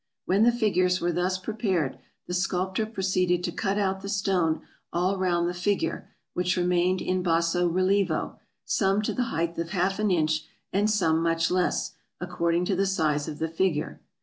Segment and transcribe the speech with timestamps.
[0.25, 4.63] When the figures were thus pre pared, the sculptor proceeded to cut out the stone
[4.91, 9.99] all round the figure, which remained in basso rilievo, some to the height of half
[9.99, 10.43] an inch
[10.73, 14.01] and some much less, according to the size of the figure.